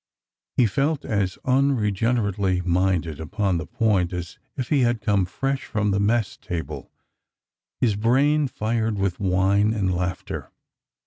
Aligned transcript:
He 0.57 0.65
felt 0.65 1.05
as 1.05 1.37
unregenerately 1.45 2.61
minded 2.65 3.19
upon 3.19 3.59
this 3.59 3.67
point 3.71 4.13
as 4.13 4.39
if 4.57 4.69
he 4.69 4.79
had 4.79 4.99
come 4.99 5.27
fresh 5.27 5.65
from 5.65 5.91
the 5.91 5.99
mess 5.99 6.37
table, 6.37 6.89
his 7.79 7.95
brain 7.95 8.47
fired 8.47 8.97
with 8.97 9.19
wine 9.19 9.73
and 9.73 9.93
laughter. 9.93 10.49